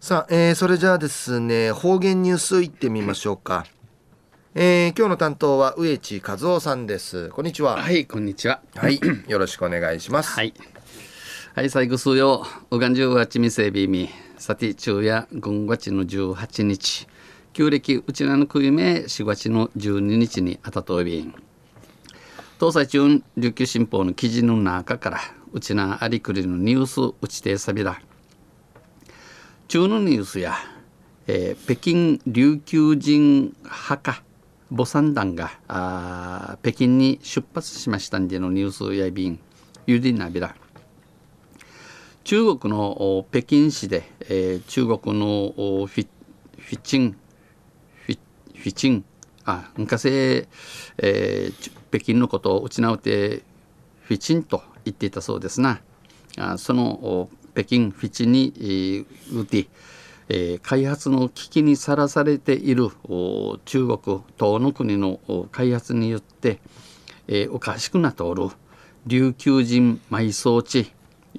[0.00, 3.66] さあ、えー、それじゃあですね方言ニュースいってみましょうか、
[4.54, 7.28] えー、今日の担当は植地和夫さんです。
[7.28, 7.76] こんにちは。
[7.76, 8.62] はいこんにちは。
[8.76, 10.30] はい よろしくお願いします。
[10.30, 10.54] はい。
[11.54, 14.08] はい最後数曜うがんじゅうはちみせびみ
[14.38, 17.06] さて昼夜5月の18日。
[17.52, 21.34] 旧暦うちなのくゆめ4月の12日にあたとびん
[22.58, 25.20] 東西中琉球新報の記事の中から
[25.52, 28.00] うちなありくりのニュースうちてさびら
[29.70, 30.56] 中のニュースや、
[31.28, 34.20] えー、北京琉球人墓
[34.68, 39.38] 母産団があ北京に出発しましたんでのニュースやびん
[39.86, 40.56] ゆりなびら
[42.24, 46.08] 中国の北京市で、えー、中国のフィ
[46.58, 47.16] フィチン
[48.06, 48.18] フィ
[48.56, 49.04] フィチン
[49.44, 53.44] あ昔、えー、北京のことを失うて
[54.02, 55.80] フィチンと言っていたそうですな。
[56.38, 59.66] あその北京フィチに、えー、うて、
[60.28, 62.88] えー、開発の危機にさらされている
[63.64, 65.20] 中国東の国の
[65.52, 66.60] 開発によって、
[67.28, 68.48] えー、おかしくなっておる
[69.06, 70.92] 琉球人埋葬地、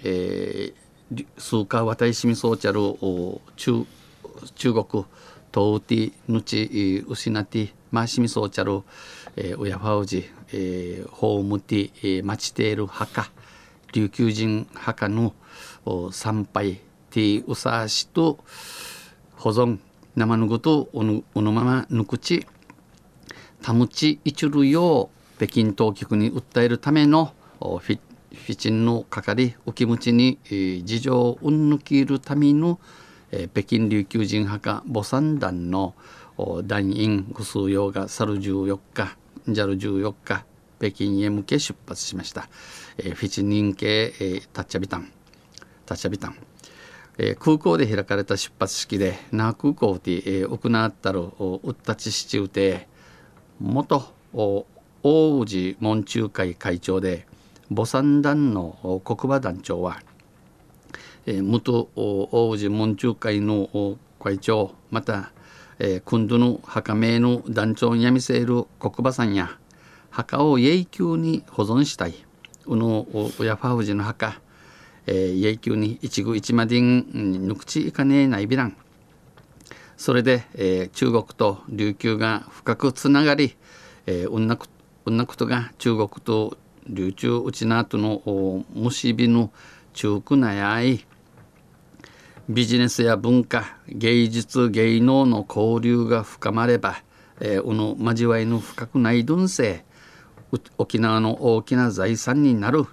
[0.03, 2.79] えー、数回渡りしみそうちゃる
[3.55, 3.85] 中
[4.55, 5.05] 中国
[5.53, 8.83] 東ウティぬち失ってましみそうちゃる、
[9.57, 10.29] 親ファウジ、
[11.11, 13.29] ホームティ、待ちている墓。
[13.93, 15.33] 琉球人墓の
[16.11, 18.39] 参拝ティウサーシと
[19.35, 19.79] 保存
[20.15, 22.45] 生ぬぐとおぬおのままぬくち
[23.61, 27.99] たむち一類を北京当局に訴えるためのフィ
[28.33, 32.79] フィチンのかかり浮きむちに、えー、事情をうんぬきるための、
[33.31, 35.95] えー、北京琉球人墓母産団の
[36.63, 39.17] 団員ぐ数用が去る14日
[39.49, 40.45] ジャル14日
[40.81, 42.49] 北京へ向け出発しました、
[42.97, 45.11] えー、フィチ人系、えー、タッチャビタン
[45.85, 46.35] タッチャビタン、
[47.19, 52.87] えー、空港で開かれた出発式で那覇空港で、えー、行ったるうったちしちうて
[53.59, 54.65] 元大
[55.45, 57.27] 氏門中会会長で
[57.69, 60.01] 母産団の国馬団長は、
[61.27, 65.31] えー、元大氏門中会の会長また、
[65.77, 69.59] えー、今度の墓名の団長にやみせる国馬さんや
[70.11, 72.13] 墓を永久に保存したい。
[72.67, 73.07] うの
[73.39, 74.39] 親ファウジの墓、
[75.07, 77.07] えー、永久に一具一までん
[77.47, 78.75] 抜くちいかねえないびらん。
[79.97, 83.55] それで、えー、中国と琉球が深くつながり、
[84.05, 84.67] えー、うんなく
[85.05, 86.57] うんなことが中国と
[86.87, 89.51] 琉球うちなとの結びの
[89.93, 91.05] 中区なやい
[92.49, 96.97] ビジネスや文化芸術芸能の交流が深まれば、
[97.39, 99.90] えー、うの交わいの深くないどんせい
[100.77, 102.85] 沖縄の大きな財産になる。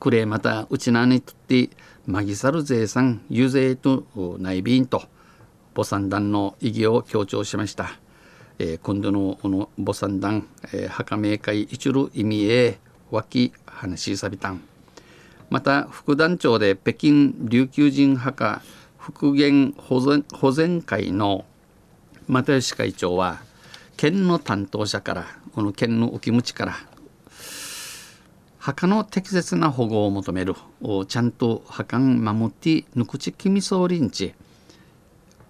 [0.00, 1.70] くれまたうちなにとって
[2.06, 4.04] まぎさる税産油税と
[4.38, 5.04] 内便と
[5.74, 7.98] 母産団の意義を強調しました、
[8.58, 12.78] えー、今度のこの母産団、えー、墓名会一る意味へ
[13.10, 14.60] 脇話しさびたん。
[15.50, 18.62] また副団長で北京琉球人墓
[18.98, 21.44] 復元保全保全会の
[22.28, 23.40] 又吉会長は
[23.96, 26.74] 県の担当者からこの県の浮きちから
[28.58, 30.54] 墓の適切な保護を求める
[31.06, 34.34] ちゃんと墓ん守ってぬくちきみそうりんち。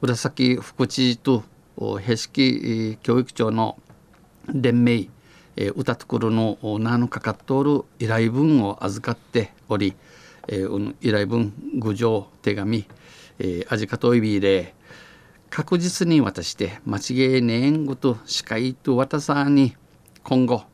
[0.00, 1.44] 紫副知事と
[1.98, 3.78] へしき教育長の
[4.52, 5.08] 連盟
[5.56, 9.94] 歌ところの名のかかっとる依頼文を預かっており、
[10.48, 12.84] えー、依頼文具状手紙、
[13.38, 14.74] えー、味かといびれ
[15.54, 19.76] 確実に渡して間違いねえんごと司会と渡さに
[20.24, 20.64] 今後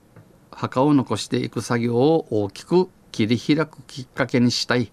[0.50, 4.90] 墓を残していく作業を大きく切り開くきっかけにしたい。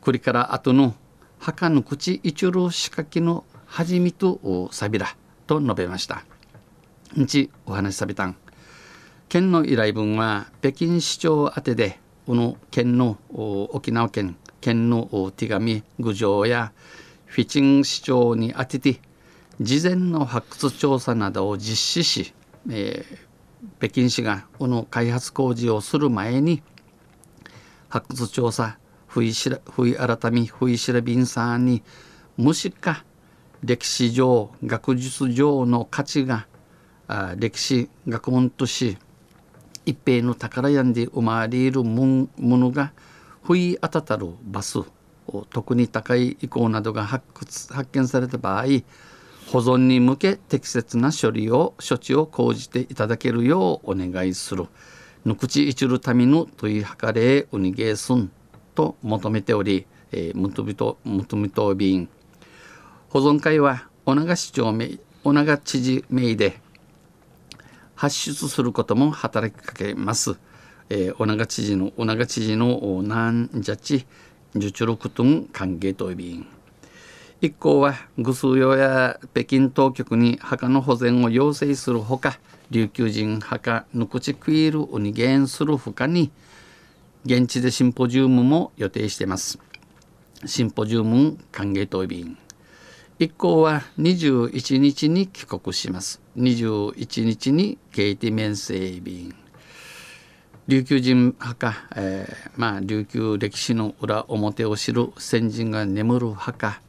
[0.00, 0.94] これから後の
[1.40, 5.08] 墓の口一郎仕掛けの始めとさびら
[5.48, 6.22] と述べました。
[7.18, 8.36] んちお話しさびたん。
[9.28, 16.72] 県の依頼文は北京市長宛てでこの県の沖縄県県の手紙郡上や
[17.26, 19.07] フィチン市長に宛てて
[19.60, 22.32] 事前の発掘調査などを実施し、
[22.70, 23.18] えー、
[23.78, 26.62] 北京市がこの開発工事をする前に
[27.88, 28.78] 発掘調査
[29.08, 31.82] 不意しら不意改み不意調べんさんに
[32.36, 33.04] もしか
[33.64, 36.46] 歴史上学術上の価値が
[37.08, 38.96] あ歴史学問とし
[39.86, 42.92] 一平の宝屋で生まれるものが
[43.42, 44.78] 不意当たたるバス
[45.50, 48.64] 特に高い意向などが発掘発見された場合
[49.50, 54.66] 保存に向け適切な処理を処置を講じていただけるようお願いする
[55.24, 58.30] ぬくちいちるための問い計れうにげすん
[58.74, 62.10] と求めており、えー、むとびとむとみとびん
[63.08, 66.60] 保存会は小長市長名小長知事名で
[67.94, 70.38] 発出することも働きかけます。
[70.88, 74.06] えー、小長知事の小長知事の南ジャチ
[74.54, 76.57] 受注力とん歓迎とびん。
[77.40, 82.40] 一行は愚数用や北京当局に墓の保全を要請するほか
[82.70, 86.32] 琉球人墓ぬくちクイールを二減するほかに
[87.24, 89.58] 現地でシンポジウムも予定しています。
[90.46, 92.36] シンポジウム歓迎答便
[93.20, 96.20] 一行は21日に帰国します。
[96.36, 99.32] 21日にケイティメンセイ便
[100.66, 106.80] 琉球人墓、えー、まあ琉球歴史の裏表を知る先人が眠る墓。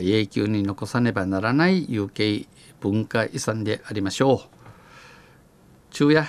[0.00, 2.46] 永久に残さねばならない有形
[2.80, 4.48] 文化遺産でありましょう。
[5.90, 6.26] 昼夜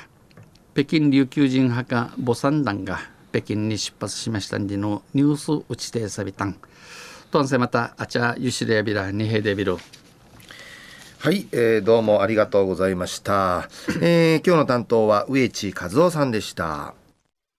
[0.74, 3.00] 北京琉球人墓母産団が
[3.32, 6.58] 北京に出発しましたんでのニュース打ちてさびたん。
[7.32, 9.78] とんせまたあちゃゆしれびらにへでびる
[11.20, 13.70] はい、えー、どうもありがとうございました、
[14.02, 16.94] えー、今日の担当は植地和夫さんでした。